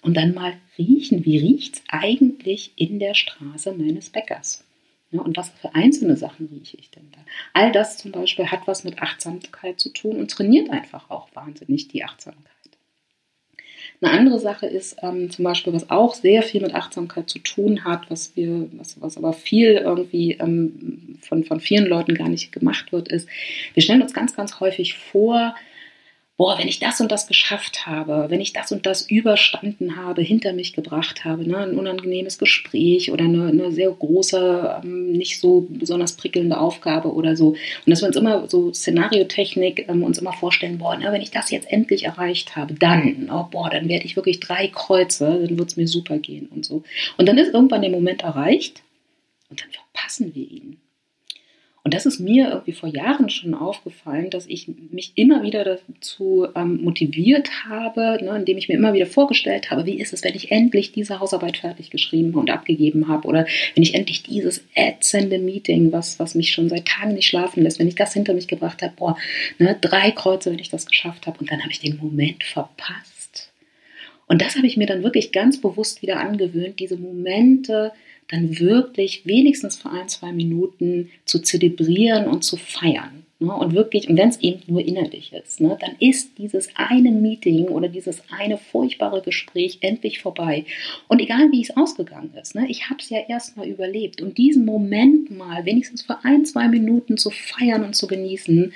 Und 0.01 0.17
dann 0.17 0.33
mal 0.33 0.53
riechen. 0.77 1.23
Wie 1.23 1.37
riecht 1.37 1.75
es 1.75 1.83
eigentlich 1.89 2.71
in 2.77 2.97
der 2.97 3.13
Straße 3.13 3.73
meines 3.73 4.09
Bäckers? 4.09 4.63
Ja, 5.11 5.21
und 5.21 5.37
was 5.37 5.49
für 5.49 5.73
einzelne 5.73 6.15
Sachen 6.17 6.47
rieche 6.47 6.77
ich 6.77 6.91
denn 6.91 7.09
da? 7.11 7.19
All 7.53 7.71
das 7.71 7.97
zum 7.97 8.11
Beispiel 8.11 8.47
hat 8.47 8.67
was 8.67 8.83
mit 8.83 9.01
Achtsamkeit 9.01 9.79
zu 9.79 9.89
tun 9.89 10.17
und 10.17 10.29
trainiert 10.29 10.69
einfach 10.69 11.09
auch 11.09 11.29
wahnsinnig 11.33 11.87
die 11.87 12.03
Achtsamkeit. 12.03 12.45
Eine 14.01 14.11
andere 14.11 14.39
Sache 14.39 14.65
ist 14.65 14.97
ähm, 15.01 15.29
zum 15.29 15.43
Beispiel, 15.43 15.73
was 15.73 15.89
auch 15.89 16.13
sehr 16.13 16.41
viel 16.41 16.61
mit 16.61 16.73
Achtsamkeit 16.73 17.29
zu 17.29 17.39
tun 17.39 17.83
hat, 17.83 18.09
was 18.09 18.35
wir, 18.35 18.69
was, 18.73 19.01
was 19.01 19.17
aber 19.17 19.33
viel 19.33 19.73
irgendwie 19.73 20.33
ähm, 20.33 21.17
von, 21.21 21.43
von 21.43 21.59
vielen 21.59 21.85
Leuten 21.85 22.15
gar 22.15 22.29
nicht 22.29 22.53
gemacht 22.53 22.93
wird, 22.93 23.09
ist, 23.09 23.27
wir 23.73 23.83
stellen 23.83 24.01
uns 24.01 24.13
ganz, 24.13 24.35
ganz 24.35 24.61
häufig 24.61 24.93
vor, 24.97 25.53
boah, 26.39 26.57
wenn 26.57 26.69
ich 26.69 26.79
das 26.79 27.01
und 27.01 27.11
das 27.11 27.27
geschafft 27.27 27.85
habe, 27.85 28.27
wenn 28.29 28.39
ich 28.39 28.53
das 28.53 28.71
und 28.71 28.85
das 28.85 29.01
überstanden 29.01 29.97
habe, 29.97 30.21
hinter 30.21 30.53
mich 30.53 30.71
gebracht 30.71 31.25
habe, 31.25 31.45
ne, 31.45 31.57
ein 31.57 31.77
unangenehmes 31.77 32.37
Gespräch 32.37 33.11
oder 33.11 33.25
eine, 33.25 33.47
eine 33.47 33.73
sehr 33.73 33.91
große, 33.91 34.79
ähm, 34.81 35.11
nicht 35.11 35.41
so 35.41 35.67
besonders 35.67 36.13
prickelnde 36.13 36.57
Aufgabe 36.57 37.13
oder 37.13 37.35
so. 37.35 37.49
Und 37.49 37.57
dass 37.87 38.01
wir 38.01 38.07
uns 38.07 38.15
immer 38.15 38.47
so 38.47 38.71
Szenariotechnik 38.71 39.89
ähm, 39.89 40.01
uns 40.01 40.17
immer 40.17 40.31
vorstellen, 40.31 40.77
boah, 40.77 40.95
ne, 40.95 41.11
wenn 41.11 41.21
ich 41.21 41.31
das 41.31 41.51
jetzt 41.51 41.69
endlich 41.69 42.05
erreicht 42.05 42.55
habe, 42.55 42.73
dann, 42.73 43.29
oh, 43.29 43.43
boah, 43.51 43.69
dann 43.69 43.89
werde 43.89 44.05
ich 44.05 44.15
wirklich 44.15 44.39
drei 44.39 44.69
Kreuze, 44.69 45.45
dann 45.45 45.57
wird 45.57 45.67
es 45.67 45.75
mir 45.75 45.89
super 45.89 46.19
gehen 46.19 46.47
und 46.47 46.63
so. 46.63 46.83
Und 47.17 47.27
dann 47.27 47.37
ist 47.37 47.53
irgendwann 47.53 47.81
der 47.81 47.91
Moment 47.91 48.21
erreicht 48.21 48.81
und 49.49 49.59
dann 49.59 49.71
verpassen 49.71 50.33
wir 50.33 50.49
ihn. 50.49 50.77
Und 51.89 51.95
das 51.95 52.05
ist 52.05 52.19
mir 52.19 52.49
irgendwie 52.49 52.73
vor 52.73 52.87
Jahren 52.87 53.31
schon 53.31 53.55
aufgefallen, 53.55 54.29
dass 54.29 54.45
ich 54.45 54.67
mich 54.91 55.13
immer 55.15 55.41
wieder 55.41 55.63
dazu 55.63 56.45
ähm, 56.55 56.83
motiviert 56.83 57.49
habe, 57.67 58.19
ne, 58.21 58.35
indem 58.37 58.59
ich 58.59 58.69
mir 58.69 58.75
immer 58.75 58.93
wieder 58.93 59.07
vorgestellt 59.07 59.71
habe, 59.71 59.87
wie 59.87 59.99
ist 59.99 60.13
es, 60.13 60.23
wenn 60.23 60.35
ich 60.35 60.51
endlich 60.51 60.91
diese 60.91 61.19
Hausarbeit 61.19 61.57
fertig 61.57 61.89
geschrieben 61.89 62.35
und 62.35 62.51
abgegeben 62.51 63.07
habe 63.07 63.27
oder 63.27 63.47
wenn 63.73 63.81
ich 63.81 63.95
endlich 63.95 64.21
dieses 64.21 64.63
ätzende 64.75 65.39
Meeting, 65.39 65.91
was, 65.91 66.19
was 66.19 66.35
mich 66.35 66.51
schon 66.51 66.69
seit 66.69 66.85
Tagen 66.85 67.15
nicht 67.15 67.25
schlafen 67.25 67.63
lässt, 67.63 67.79
wenn 67.79 67.87
ich 67.87 67.95
das 67.95 68.13
hinter 68.13 68.35
mich 68.35 68.47
gebracht 68.47 68.83
habe, 68.83 68.93
boah, 68.95 69.17
ne, 69.57 69.75
drei 69.81 70.11
Kreuze, 70.11 70.51
wenn 70.51 70.59
ich 70.59 70.69
das 70.69 70.85
geschafft 70.85 71.25
habe 71.25 71.39
und 71.39 71.49
dann 71.49 71.61
habe 71.61 71.71
ich 71.71 71.79
den 71.79 71.97
Moment 71.97 72.43
verpasst. 72.43 73.51
Und 74.27 74.43
das 74.43 74.55
habe 74.55 74.67
ich 74.67 74.77
mir 74.77 74.85
dann 74.85 75.01
wirklich 75.01 75.31
ganz 75.31 75.59
bewusst 75.59 76.03
wieder 76.03 76.19
angewöhnt, 76.19 76.79
diese 76.79 76.97
Momente, 76.97 77.93
dann 78.29 78.59
wirklich 78.59 79.25
wenigstens 79.25 79.77
für 79.77 79.89
ein, 79.89 80.07
zwei 80.07 80.31
Minuten 80.31 81.09
zu 81.25 81.39
zelebrieren 81.39 82.27
und 82.27 82.43
zu 82.43 82.57
feiern. 82.57 83.25
Ne? 83.39 83.53
Und 83.53 83.73
wirklich, 83.73 84.09
und 84.09 84.17
wenn 84.17 84.29
es 84.29 84.39
eben 84.41 84.61
nur 84.67 84.85
innerlich 84.85 85.31
ist, 85.33 85.61
ne, 85.61 85.77
dann 85.79 85.95
ist 85.99 86.37
dieses 86.37 86.69
eine 86.75 87.11
Meeting 87.11 87.69
oder 87.69 87.87
dieses 87.87 88.21
eine 88.29 88.57
furchtbare 88.57 89.21
Gespräch 89.21 89.79
endlich 89.81 90.19
vorbei. 90.19 90.65
Und 91.07 91.21
egal 91.21 91.51
wie 91.51 91.61
es 91.61 91.75
ausgegangen 91.75 92.33
ist, 92.39 92.53
ne, 92.53 92.67
ich 92.69 92.89
habe 92.89 92.99
es 92.99 93.09
ja 93.09 93.19
erstmal 93.27 93.67
überlebt. 93.67 94.21
Und 94.21 94.37
diesen 94.37 94.65
Moment 94.65 95.31
mal 95.31 95.65
wenigstens 95.65 96.01
für 96.01 96.23
ein, 96.23 96.45
zwei 96.45 96.67
Minuten 96.67 97.17
zu 97.17 97.29
feiern 97.29 97.83
und 97.83 97.95
zu 97.95 98.07
genießen, 98.07 98.73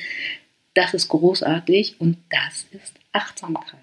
das 0.74 0.94
ist 0.94 1.10
großartig 1.10 2.00
und 2.00 2.18
das 2.30 2.66
ist 2.72 2.94
Achtsamkeit. 3.12 3.80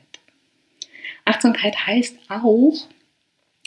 Achtsamkeit 1.26 1.86
heißt 1.86 2.16
auch, 2.28 2.74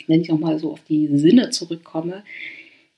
wenn 0.08 0.20
ich 0.20 0.28
nochmal 0.28 0.58
so 0.58 0.72
auf 0.72 0.80
die 0.88 1.08
Sinne 1.16 1.50
zurückkomme, 1.50 2.22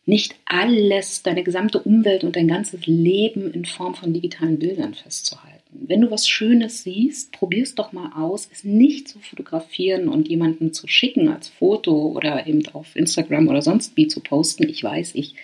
nicht 0.09 0.37
alles, 0.45 1.25
deine 1.25 1.43
gesamte 1.43 1.81
Umwelt 1.81 2.23
und 2.23 2.37
dein 2.37 2.47
ganzes 2.47 2.87
Leben 2.87 3.53
in 3.53 3.65
Form 3.65 3.97
von 3.97 4.15
digitalen 4.15 4.59
Bildern 4.59 4.95
festzuhalten. 4.95 5.57
Wenn 5.73 6.01
du 6.01 6.11
was 6.13 6.29
Schönes 6.29 6.85
siehst, 6.85 7.33
probier 7.33 7.65
es 7.65 7.75
doch 7.75 7.93
mal 7.93 8.13
aus, 8.15 8.49
es 8.53 8.63
nicht 8.63 9.09
zu 9.09 9.19
fotografieren 9.19 10.09
und 10.09 10.29
jemanden 10.29 10.73
zu 10.73 10.87
schicken 10.87 11.29
als 11.29 11.49
Foto 11.49 12.13
oder 12.13 12.47
eben 12.47 12.67
auf 12.69 12.95
Instagram 12.95 13.49
oder 13.49 13.63
sonst 13.63 13.97
wie 13.97 14.07
zu 14.07 14.21
posten. 14.21 14.69
Ich 14.69 14.83
weiß, 14.83 15.17
ich 15.17 15.35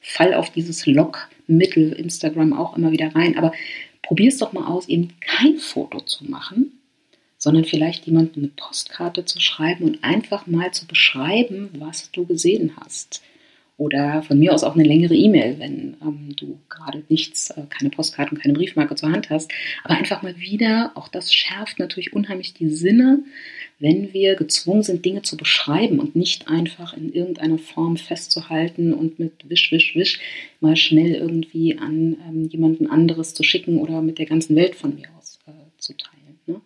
fall 0.00 0.34
auf 0.34 0.50
dieses 0.50 0.86
Lockmittel 0.86 1.92
Instagram 1.92 2.52
auch 2.52 2.76
immer 2.76 2.92
wieder 2.92 3.14
rein, 3.14 3.36
aber 3.36 3.52
probier 4.02 4.28
es 4.28 4.38
doch 4.38 4.52
mal 4.52 4.66
aus, 4.66 4.88
eben 4.88 5.14
kein 5.20 5.58
Foto 5.58 6.00
zu 6.00 6.24
machen, 6.24 6.78
sondern 7.42 7.64
vielleicht 7.64 8.06
jemandem 8.06 8.44
eine 8.44 8.52
Postkarte 8.54 9.24
zu 9.24 9.40
schreiben 9.40 9.82
und 9.82 10.04
einfach 10.04 10.46
mal 10.46 10.70
zu 10.70 10.86
beschreiben, 10.86 11.70
was 11.72 12.08
du 12.12 12.24
gesehen 12.24 12.70
hast. 12.80 13.20
Oder 13.78 14.22
von 14.22 14.38
mir 14.38 14.54
aus 14.54 14.62
auch 14.62 14.76
eine 14.76 14.84
längere 14.84 15.16
E-Mail, 15.16 15.58
wenn 15.58 15.96
ähm, 16.02 16.36
du 16.36 16.60
gerade 16.68 17.02
nichts, 17.08 17.50
äh, 17.50 17.62
keine 17.68 17.90
Postkarte 17.90 18.32
und 18.32 18.40
keine 18.40 18.54
Briefmarke 18.54 18.94
zur 18.94 19.10
Hand 19.10 19.28
hast. 19.28 19.50
Aber 19.82 19.96
einfach 19.96 20.22
mal 20.22 20.38
wieder, 20.38 20.92
auch 20.94 21.08
das 21.08 21.34
schärft 21.34 21.80
natürlich 21.80 22.12
unheimlich 22.12 22.54
die 22.54 22.68
Sinne, 22.68 23.24
wenn 23.80 24.12
wir 24.12 24.36
gezwungen 24.36 24.84
sind, 24.84 25.04
Dinge 25.04 25.22
zu 25.22 25.36
beschreiben 25.36 25.98
und 25.98 26.14
nicht 26.14 26.46
einfach 26.46 26.96
in 26.96 27.12
irgendeiner 27.12 27.58
Form 27.58 27.96
festzuhalten 27.96 28.94
und 28.94 29.18
mit 29.18 29.50
Wisch, 29.50 29.72
Wisch, 29.72 29.96
Wisch 29.96 30.20
mal 30.60 30.76
schnell 30.76 31.14
irgendwie 31.14 31.76
an 31.76 32.18
ähm, 32.28 32.48
jemanden 32.50 32.86
anderes 32.86 33.34
zu 33.34 33.42
schicken 33.42 33.78
oder 33.78 34.00
mit 34.00 34.18
der 34.18 34.26
ganzen 34.26 34.54
Welt 34.54 34.76
von 34.76 34.94
mir 34.94 35.08
aus 35.18 35.40
äh, 35.48 35.50
zu 35.78 35.96
teilen. 35.96 36.21
Ne? 36.46 36.60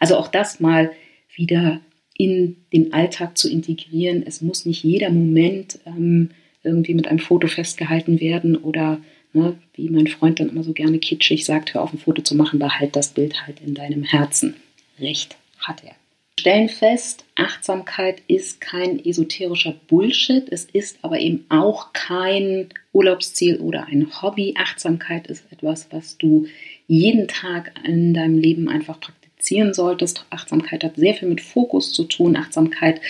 Also 0.00 0.16
auch 0.16 0.28
das 0.28 0.60
mal 0.60 0.92
wieder 1.34 1.80
in 2.16 2.56
den 2.72 2.92
Alltag 2.92 3.36
zu 3.38 3.50
integrieren. 3.50 4.22
Es 4.26 4.42
muss 4.42 4.66
nicht 4.66 4.84
jeder 4.84 5.10
Moment 5.10 5.78
ähm, 5.86 6.30
irgendwie 6.62 6.94
mit 6.94 7.08
einem 7.08 7.18
Foto 7.18 7.48
festgehalten 7.48 8.20
werden 8.20 8.56
oder 8.56 9.00
ne, 9.32 9.58
wie 9.74 9.88
mein 9.88 10.06
Freund 10.06 10.40
dann 10.40 10.50
immer 10.50 10.62
so 10.62 10.72
gerne 10.72 10.98
kitschig 10.98 11.44
sagt, 11.44 11.74
hör 11.74 11.82
auf 11.82 11.92
ein 11.92 11.98
Foto 11.98 12.22
zu 12.22 12.36
machen, 12.36 12.58
behalt 12.58 12.96
das 12.96 13.08
Bild 13.08 13.46
halt 13.46 13.60
in 13.60 13.74
deinem 13.74 14.04
Herzen. 14.04 14.54
Recht 15.00 15.36
hat 15.58 15.82
er. 15.84 15.94
Stellen 16.38 16.68
fest, 16.68 17.24
Achtsamkeit 17.36 18.22
ist 18.26 18.60
kein 18.60 19.04
esoterischer 19.04 19.74
Bullshit, 19.86 20.50
es 20.50 20.64
ist 20.64 20.98
aber 21.02 21.20
eben 21.20 21.44
auch 21.50 21.92
kein 21.92 22.68
Urlaubsziel 22.92 23.58
oder 23.58 23.86
ein 23.86 24.08
Hobby. 24.20 24.54
Achtsamkeit 24.56 25.28
ist 25.28 25.44
etwas, 25.50 25.88
was 25.90 26.18
du 26.18 26.46
jeden 26.88 27.28
Tag 27.28 27.72
in 27.84 28.12
deinem 28.12 28.38
Leben 28.38 28.68
einfach 28.68 28.98
praktizieren 28.98 29.21
praktizieren 29.42 29.74
solltest. 29.74 30.24
Achtsamkeit 30.30 30.84
hat 30.84 30.96
sehr 30.96 31.14
viel 31.14 31.28
mit 31.28 31.40
Fokus 31.40 31.92
zu 31.92 32.04
tun. 32.04 32.36
Achtsamkeit 32.36 33.00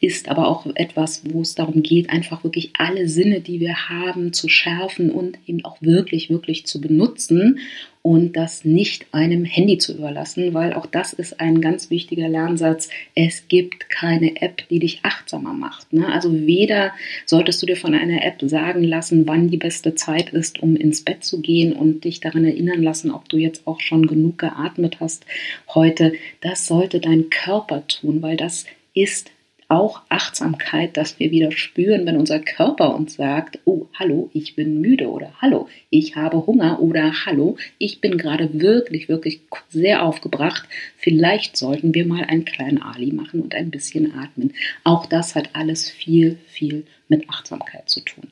ist 0.00 0.28
aber 0.28 0.48
auch 0.48 0.66
etwas, 0.74 1.22
wo 1.32 1.42
es 1.42 1.54
darum 1.54 1.82
geht, 1.82 2.10
einfach 2.10 2.42
wirklich 2.42 2.72
alle 2.76 3.08
Sinne, 3.08 3.40
die 3.40 3.60
wir 3.60 3.88
haben, 3.88 4.32
zu 4.32 4.48
schärfen 4.48 5.10
und 5.12 5.38
eben 5.46 5.64
auch 5.64 5.76
wirklich, 5.80 6.28
wirklich 6.28 6.66
zu 6.66 6.80
benutzen 6.80 7.60
und 8.06 8.36
das 8.36 8.64
nicht 8.64 9.06
einem 9.10 9.44
Handy 9.44 9.78
zu 9.78 9.92
überlassen, 9.92 10.54
weil 10.54 10.74
auch 10.74 10.86
das 10.86 11.12
ist 11.12 11.40
ein 11.40 11.60
ganz 11.60 11.90
wichtiger 11.90 12.28
Lernsatz. 12.28 12.88
Es 13.16 13.48
gibt 13.48 13.90
keine 13.90 14.40
App, 14.40 14.62
die 14.68 14.78
dich 14.78 15.00
achtsamer 15.02 15.52
macht. 15.52 15.92
Ne? 15.92 16.06
Also 16.06 16.32
weder 16.32 16.92
solltest 17.24 17.60
du 17.60 17.66
dir 17.66 17.74
von 17.74 17.94
einer 17.94 18.24
App 18.24 18.36
sagen 18.42 18.84
lassen, 18.84 19.26
wann 19.26 19.48
die 19.48 19.56
beste 19.56 19.96
Zeit 19.96 20.30
ist, 20.30 20.62
um 20.62 20.76
ins 20.76 21.02
Bett 21.02 21.24
zu 21.24 21.40
gehen 21.40 21.72
und 21.72 22.04
dich 22.04 22.20
daran 22.20 22.44
erinnern 22.44 22.80
lassen, 22.80 23.10
ob 23.10 23.28
du 23.28 23.38
jetzt 23.38 23.66
auch 23.66 23.80
schon 23.80 24.06
genug 24.06 24.38
geatmet 24.38 25.00
hast 25.00 25.26
heute. 25.74 26.12
Das 26.42 26.68
sollte 26.68 27.00
dein 27.00 27.28
Körper 27.28 27.88
tun, 27.88 28.22
weil 28.22 28.36
das 28.36 28.66
ist 28.94 29.32
auch 29.68 30.02
Achtsamkeit, 30.08 30.96
dass 30.96 31.18
wir 31.18 31.30
wieder 31.30 31.50
spüren, 31.50 32.06
wenn 32.06 32.16
unser 32.16 32.38
Körper 32.38 32.94
uns 32.94 33.14
sagt, 33.14 33.58
oh, 33.64 33.86
hallo, 33.94 34.30
ich 34.32 34.54
bin 34.54 34.80
müde 34.80 35.08
oder 35.08 35.32
hallo, 35.40 35.68
ich 35.90 36.16
habe 36.16 36.46
Hunger 36.46 36.80
oder 36.80 37.26
hallo, 37.26 37.56
ich 37.78 38.00
bin 38.00 38.16
gerade 38.16 38.60
wirklich, 38.60 39.08
wirklich 39.08 39.40
sehr 39.68 40.04
aufgebracht. 40.04 40.68
Vielleicht 40.96 41.56
sollten 41.56 41.94
wir 41.94 42.06
mal 42.06 42.24
einen 42.24 42.44
kleinen 42.44 42.80
Ali 42.80 43.12
machen 43.12 43.40
und 43.40 43.54
ein 43.54 43.70
bisschen 43.70 44.14
atmen. 44.14 44.54
Auch 44.84 45.06
das 45.06 45.34
hat 45.34 45.50
alles 45.54 45.90
viel, 45.90 46.38
viel 46.46 46.84
mit 47.08 47.28
Achtsamkeit 47.28 47.88
zu 47.88 48.00
tun. 48.00 48.28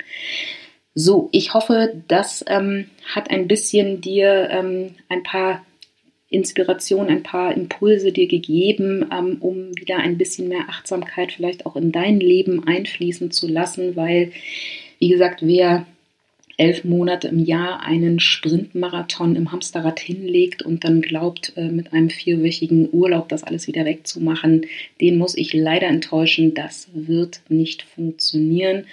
So, 0.94 1.28
ich 1.32 1.54
hoffe, 1.54 2.02
das 2.06 2.44
ähm, 2.46 2.86
hat 3.12 3.30
ein 3.30 3.48
bisschen 3.48 4.00
dir 4.00 4.48
ähm, 4.50 4.94
ein 5.08 5.24
paar 5.24 5.64
Inspiration, 6.34 7.08
ein 7.08 7.22
paar 7.22 7.56
Impulse 7.56 8.12
dir 8.12 8.26
gegeben, 8.26 9.06
ähm, 9.12 9.38
um 9.40 9.76
wieder 9.76 9.98
ein 9.98 10.18
bisschen 10.18 10.48
mehr 10.48 10.68
Achtsamkeit 10.68 11.32
vielleicht 11.32 11.66
auch 11.66 11.76
in 11.76 11.92
dein 11.92 12.20
Leben 12.20 12.66
einfließen 12.66 13.30
zu 13.30 13.48
lassen, 13.48 13.96
weil, 13.96 14.32
wie 14.98 15.08
gesagt, 15.08 15.40
wer 15.42 15.86
elf 16.56 16.84
Monate 16.84 17.28
im 17.28 17.38
Jahr 17.38 17.82
einen 17.82 18.20
Sprintmarathon 18.20 19.34
im 19.36 19.50
Hamsterrad 19.50 19.98
hinlegt 19.98 20.62
und 20.62 20.84
dann 20.84 21.02
glaubt, 21.02 21.52
äh, 21.56 21.68
mit 21.68 21.92
einem 21.92 22.10
vierwöchigen 22.10 22.88
Urlaub 22.92 23.28
das 23.28 23.44
alles 23.44 23.66
wieder 23.66 23.84
wegzumachen, 23.84 24.66
den 25.00 25.18
muss 25.18 25.36
ich 25.36 25.52
leider 25.52 25.88
enttäuschen. 25.88 26.54
Das 26.54 26.88
wird 26.92 27.40
nicht 27.48 27.82
funktionieren. 27.82 28.86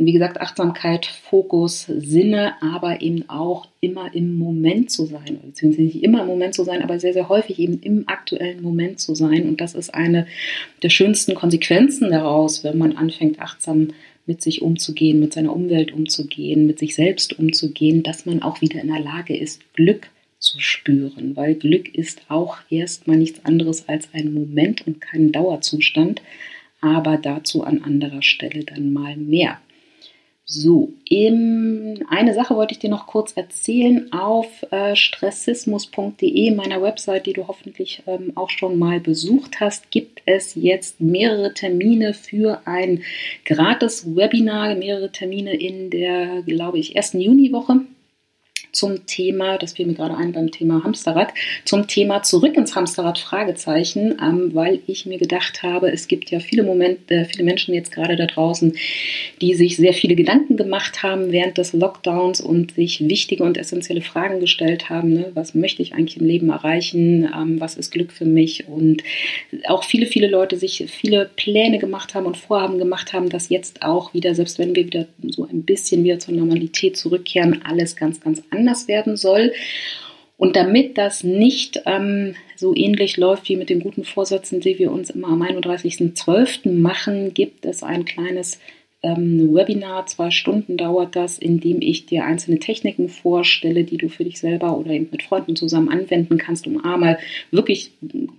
Wie 0.00 0.12
gesagt, 0.12 0.40
Achtsamkeit, 0.40 1.06
Fokus, 1.06 1.82
Sinne, 1.86 2.54
aber 2.62 3.02
eben 3.02 3.28
auch 3.28 3.66
immer 3.80 4.14
im 4.14 4.38
Moment 4.38 4.92
zu 4.92 5.06
sein. 5.06 5.40
Beziehungsweise 5.44 5.82
nicht 5.82 6.04
immer 6.04 6.22
im 6.22 6.28
Moment 6.28 6.54
zu 6.54 6.62
sein, 6.62 6.82
aber 6.82 7.00
sehr, 7.00 7.12
sehr 7.12 7.28
häufig 7.28 7.58
eben 7.58 7.80
im 7.80 8.08
aktuellen 8.08 8.62
Moment 8.62 9.00
zu 9.00 9.16
sein. 9.16 9.48
Und 9.48 9.60
das 9.60 9.74
ist 9.74 9.92
eine 9.92 10.28
der 10.84 10.90
schönsten 10.90 11.34
Konsequenzen 11.34 12.12
daraus, 12.12 12.62
wenn 12.62 12.78
man 12.78 12.96
anfängt, 12.96 13.40
achtsam 13.40 13.88
mit 14.24 14.40
sich 14.40 14.62
umzugehen, 14.62 15.18
mit 15.18 15.32
seiner 15.32 15.52
Umwelt 15.52 15.92
umzugehen, 15.92 16.66
mit 16.66 16.78
sich 16.78 16.94
selbst 16.94 17.36
umzugehen, 17.36 18.04
dass 18.04 18.24
man 18.24 18.42
auch 18.42 18.60
wieder 18.60 18.80
in 18.80 18.88
der 18.88 19.00
Lage 19.00 19.36
ist, 19.36 19.62
Glück 19.72 20.10
zu 20.38 20.60
spüren, 20.60 21.34
weil 21.34 21.56
Glück 21.56 21.92
ist 21.92 22.22
auch 22.28 22.58
erstmal 22.70 23.16
nichts 23.16 23.44
anderes 23.44 23.88
als 23.88 24.08
ein 24.12 24.32
Moment 24.32 24.86
und 24.86 25.00
kein 25.00 25.32
Dauerzustand, 25.32 26.22
aber 26.80 27.16
dazu 27.16 27.64
an 27.64 27.82
anderer 27.82 28.22
Stelle 28.22 28.62
dann 28.62 28.92
mal 28.92 29.16
mehr. 29.16 29.58
So, 30.50 30.94
im, 31.04 32.02
eine 32.08 32.32
Sache 32.32 32.56
wollte 32.56 32.72
ich 32.72 32.78
dir 32.78 32.88
noch 32.88 33.06
kurz 33.06 33.32
erzählen. 33.32 34.10
Auf 34.14 34.64
äh, 34.70 34.96
stressismus.de, 34.96 36.54
meiner 36.54 36.80
Website, 36.80 37.26
die 37.26 37.34
du 37.34 37.48
hoffentlich 37.48 38.02
ähm, 38.06 38.32
auch 38.34 38.48
schon 38.48 38.78
mal 38.78 38.98
besucht 38.98 39.60
hast, 39.60 39.90
gibt 39.90 40.22
es 40.24 40.54
jetzt 40.54 41.02
mehrere 41.02 41.52
Termine 41.52 42.14
für 42.14 42.62
ein 42.64 43.02
gratis 43.44 44.16
Webinar, 44.16 44.74
mehrere 44.74 45.12
Termine 45.12 45.54
in 45.54 45.90
der, 45.90 46.40
glaube 46.46 46.78
ich, 46.78 46.96
ersten 46.96 47.20
Juniwoche 47.20 47.82
zum 48.78 49.06
Thema, 49.06 49.58
das 49.58 49.72
fiel 49.72 49.86
mir 49.86 49.94
gerade 49.94 50.16
ein 50.16 50.30
beim 50.30 50.52
Thema 50.52 50.84
Hamsterrad, 50.84 51.34
zum 51.64 51.88
Thema 51.88 52.22
zurück 52.22 52.56
ins 52.56 52.76
Hamsterrad 52.76 53.18
Fragezeichen, 53.18 54.16
ähm, 54.22 54.54
weil 54.54 54.78
ich 54.86 55.04
mir 55.04 55.18
gedacht 55.18 55.64
habe, 55.64 55.90
es 55.90 56.06
gibt 56.06 56.30
ja 56.30 56.38
viele 56.38 56.62
Momente, 56.62 57.26
viele 57.28 57.42
Menschen 57.42 57.74
jetzt 57.74 57.90
gerade 57.90 58.14
da 58.14 58.26
draußen, 58.26 58.76
die 59.40 59.54
sich 59.54 59.76
sehr 59.76 59.92
viele 59.92 60.14
Gedanken 60.14 60.56
gemacht 60.56 61.02
haben 61.02 61.32
während 61.32 61.58
des 61.58 61.72
Lockdowns 61.72 62.40
und 62.40 62.74
sich 62.74 63.00
wichtige 63.08 63.42
und 63.42 63.58
essentielle 63.58 64.00
Fragen 64.00 64.38
gestellt 64.38 64.88
haben. 64.88 65.12
Ne? 65.12 65.32
Was 65.34 65.56
möchte 65.56 65.82
ich 65.82 65.94
eigentlich 65.94 66.18
im 66.18 66.26
Leben 66.26 66.50
erreichen? 66.50 67.28
Ähm, 67.34 67.60
was 67.60 67.76
ist 67.76 67.90
Glück 67.90 68.12
für 68.12 68.26
mich? 68.26 68.68
Und 68.68 69.02
auch 69.66 69.82
viele, 69.82 70.06
viele 70.06 70.28
Leute 70.28 70.56
sich 70.56 70.84
viele 70.88 71.28
Pläne 71.34 71.78
gemacht 71.78 72.14
haben 72.14 72.26
und 72.26 72.36
Vorhaben 72.36 72.78
gemacht 72.78 73.12
haben, 73.12 73.28
dass 73.28 73.48
jetzt 73.48 73.82
auch 73.82 74.14
wieder, 74.14 74.36
selbst 74.36 74.60
wenn 74.60 74.76
wir 74.76 74.86
wieder 74.86 75.06
so 75.26 75.48
ein 75.48 75.64
bisschen 75.64 76.04
wieder 76.04 76.20
zur 76.20 76.34
Normalität 76.34 76.96
zurückkehren, 76.96 77.62
alles 77.64 77.96
ganz, 77.96 78.20
ganz 78.20 78.40
anders 78.50 78.67
anders 78.68 78.88
werden 78.88 79.16
soll. 79.16 79.52
Und 80.36 80.54
damit 80.54 80.98
das 80.98 81.24
nicht 81.24 81.82
ähm, 81.86 82.36
so 82.54 82.74
ähnlich 82.74 83.16
läuft 83.16 83.48
wie 83.48 83.56
mit 83.56 83.70
den 83.70 83.80
guten 83.80 84.04
Vorsätzen, 84.04 84.60
die 84.60 84.78
wir 84.78 84.92
uns 84.92 85.10
immer 85.10 85.28
am 85.28 85.42
31.12. 85.42 86.80
machen, 86.80 87.34
gibt 87.34 87.66
es 87.66 87.82
ein 87.82 88.04
kleines 88.04 88.60
ähm, 89.02 89.54
Webinar, 89.54 90.06
zwei 90.06 90.30
Stunden 90.30 90.76
dauert 90.76 91.16
das, 91.16 91.38
in 91.38 91.60
dem 91.60 91.80
ich 91.80 92.06
dir 92.06 92.24
einzelne 92.24 92.58
Techniken 92.58 93.08
vorstelle, 93.08 93.84
die 93.84 93.96
du 93.96 94.08
für 94.08 94.24
dich 94.24 94.38
selber 94.38 94.76
oder 94.76 94.90
eben 94.90 95.08
mit 95.10 95.22
Freunden 95.22 95.56
zusammen 95.56 95.88
anwenden 95.88 96.38
kannst, 96.38 96.66
um 96.66 96.84
einmal 96.84 97.18
wirklich 97.50 97.92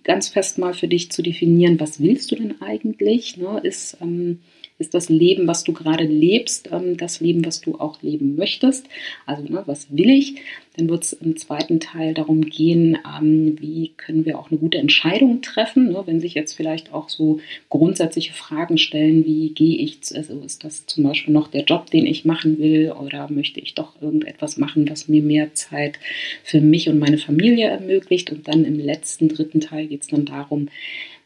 ganz 0.03 0.29
fest 0.29 0.57
mal 0.57 0.73
für 0.73 0.87
dich 0.87 1.11
zu 1.11 1.21
definieren, 1.21 1.79
was 1.79 2.01
willst 2.01 2.31
du 2.31 2.35
denn 2.35 2.61
eigentlich? 2.61 3.37
Ne? 3.37 3.59
Ist 3.63 3.97
ähm, 4.01 4.39
ist 4.79 4.93
das 4.93 5.09
Leben, 5.09 5.45
was 5.45 5.65
du 5.65 5.73
gerade 5.73 6.05
lebst, 6.05 6.69
ähm, 6.71 6.97
das 6.97 7.19
Leben, 7.19 7.45
was 7.45 7.61
du 7.61 7.75
auch 7.75 8.01
leben 8.01 8.35
möchtest. 8.35 8.87
Also 9.25 9.43
ne, 9.43 9.63
was 9.65 9.87
will 9.95 10.09
ich? 10.09 10.35
Dann 10.77 10.89
wird 10.89 11.03
es 11.03 11.13
im 11.13 11.35
zweiten 11.35 11.81
Teil 11.81 12.13
darum 12.13 12.41
gehen, 12.41 12.97
ähm, 13.05 13.57
wie 13.59 13.91
können 13.97 14.25
wir 14.25 14.39
auch 14.39 14.49
eine 14.49 14.59
gute 14.59 14.77
Entscheidung 14.77 15.41
treffen, 15.41 15.91
ne? 15.91 16.03
wenn 16.05 16.21
sich 16.21 16.33
jetzt 16.33 16.53
vielleicht 16.53 16.93
auch 16.93 17.09
so 17.09 17.41
grundsätzliche 17.67 18.31
Fragen 18.33 18.77
stellen, 18.77 19.25
wie 19.25 19.49
gehe 19.49 19.77
ich, 19.77 19.99
also 20.15 20.39
ist 20.39 20.63
das 20.63 20.85
zum 20.85 21.03
Beispiel 21.03 21.33
noch 21.33 21.49
der 21.49 21.65
Job, 21.65 21.91
den 21.91 22.05
ich 22.05 22.23
machen 22.23 22.57
will 22.57 22.93
oder 22.93 23.29
möchte 23.29 23.59
ich 23.59 23.75
doch 23.75 24.01
irgendetwas 24.01 24.57
machen, 24.57 24.89
was 24.89 25.09
mir 25.09 25.21
mehr 25.21 25.53
Zeit 25.53 25.99
für 26.43 26.61
mich 26.61 26.87
und 26.87 26.99
meine 26.99 27.17
Familie 27.17 27.67
ermöglicht. 27.67 28.31
Und 28.31 28.47
dann 28.47 28.63
im 28.63 28.79
letzten 28.79 29.27
dritten 29.27 29.59
Teil 29.59 29.87
geht 29.87 30.03
es 30.03 30.07
dann 30.07 30.23
darum, 30.23 30.69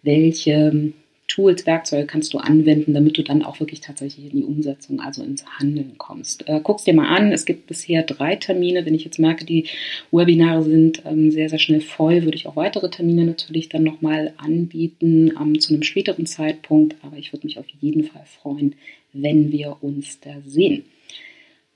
welche 0.01 0.93
Tools, 1.33 1.65
Werkzeuge 1.65 2.05
kannst 2.05 2.31
du 2.35 2.37
anwenden, 2.37 2.93
damit 2.93 3.17
du 3.17 3.23
dann 3.23 3.41
auch 3.41 3.59
wirklich 3.59 3.81
tatsächlich 3.81 4.31
in 4.31 4.37
die 4.37 4.43
Umsetzung, 4.43 4.99
also 4.99 5.23
ins 5.23 5.43
Handeln 5.57 5.97
kommst. 5.97 6.47
Äh, 6.47 6.59
Guck 6.61 6.83
dir 6.83 6.93
mal 6.93 7.07
an, 7.07 7.31
es 7.31 7.45
gibt 7.45 7.65
bisher 7.65 8.03
drei 8.03 8.35
Termine. 8.35 8.85
Wenn 8.85 8.93
ich 8.93 9.03
jetzt 9.03 9.17
merke, 9.17 9.43
die 9.43 9.65
Webinare 10.11 10.61
sind 10.61 11.01
ähm, 11.05 11.31
sehr, 11.31 11.49
sehr 11.49 11.57
schnell 11.57 11.81
voll, 11.81 12.23
würde 12.23 12.37
ich 12.37 12.45
auch 12.45 12.55
weitere 12.55 12.87
Termine 12.87 13.25
natürlich 13.25 13.67
dann 13.67 13.81
nochmal 13.81 14.33
anbieten 14.37 15.33
ähm, 15.41 15.59
zu 15.59 15.73
einem 15.73 15.81
späteren 15.81 16.27
Zeitpunkt. 16.27 16.97
Aber 17.01 17.17
ich 17.17 17.33
würde 17.33 17.47
mich 17.47 17.57
auf 17.57 17.65
jeden 17.81 18.03
Fall 18.03 18.25
freuen, 18.25 18.75
wenn 19.11 19.51
wir 19.51 19.77
uns 19.81 20.19
da 20.19 20.35
sehen. 20.45 20.83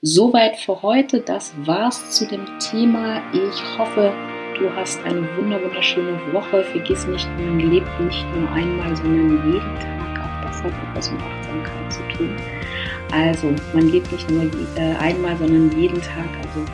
Soweit 0.02 0.56
für 0.56 0.82
heute. 0.82 1.18
Das 1.18 1.52
war's 1.64 2.12
zu 2.12 2.28
dem 2.28 2.46
Thema. 2.60 3.20
Ich 3.32 3.78
hoffe, 3.78 4.12
Du 4.58 4.68
hast 4.74 5.00
eine 5.04 5.22
wunderschöne 5.36 6.18
Woche. 6.32 6.64
Vergiss 6.64 7.06
nicht, 7.06 7.28
man 7.38 7.60
lebt 7.60 8.00
nicht 8.00 8.26
nur 8.34 8.50
einmal, 8.50 8.96
sondern 8.96 9.52
jeden 9.52 9.74
Tag. 9.78 10.18
Auch 10.18 10.42
das 10.42 10.62
hat 10.64 10.72
etwas 10.90 11.12
mit 11.12 11.20
Achtsamkeit 11.20 11.92
zu 11.92 12.00
tun. 12.16 12.36
Also, 13.12 13.54
man 13.72 13.88
lebt 13.88 14.10
nicht 14.10 14.28
nur 14.28 14.50
äh, 14.76 14.96
einmal, 14.96 15.36
sondern 15.36 15.70
jeden 15.78 16.02
Tag. 16.02 16.26
Also 16.42 16.64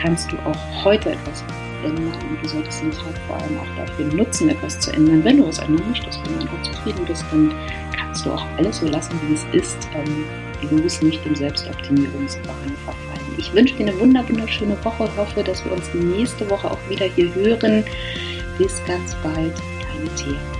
kannst 0.00 0.30
du 0.30 0.36
auch 0.44 0.84
heute 0.84 1.10
etwas 1.10 1.44
ändern 1.82 2.12
und 2.30 2.42
du 2.44 2.48
solltest 2.48 2.82
den 2.82 2.92
Tag 2.92 3.18
vor 3.26 3.36
allem 3.36 3.58
auch 3.58 3.76
dafür 3.76 4.06
nutzen, 4.06 4.48
etwas 4.48 4.78
zu 4.78 4.92
ändern. 4.92 5.24
Wenn 5.24 5.38
du 5.38 5.48
es 5.48 5.58
ändern 5.58 5.88
möchtest, 5.88 6.24
wenn 6.24 6.34
du 6.34 6.40
einfach 6.42 6.62
zufrieden 6.62 7.04
bist, 7.06 7.24
dann 7.32 7.52
kannst 7.98 8.24
du 8.24 8.30
auch 8.30 8.46
alles 8.56 8.78
so 8.78 8.86
lassen, 8.86 9.18
wie 9.26 9.34
es 9.34 9.44
ist. 9.52 9.88
Ähm, 9.96 10.24
bloß 10.68 11.02
nicht 11.02 11.24
dem 11.24 11.34
Selbstoptimierungswahn 11.34 12.76
verfallen. 12.84 13.15
Ich 13.38 13.52
wünsche 13.52 13.74
dir 13.74 13.86
eine 13.86 13.98
wunderschöne 13.98 14.76
Woche. 14.84 15.08
Hoffe, 15.16 15.42
dass 15.42 15.64
wir 15.64 15.72
uns 15.72 15.92
nächste 15.94 16.48
Woche 16.48 16.70
auch 16.70 16.78
wieder 16.88 17.06
hier 17.06 17.34
hören. 17.34 17.84
Bis 18.58 18.82
ganz 18.86 19.14
bald, 19.22 19.54
deine 19.54 20.14
Thea. 20.16 20.55